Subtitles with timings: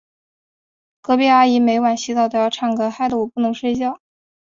[1.01, 3.99] 隔壁阿姨每晚洗澡都要唱歌，害得我不能睡觉。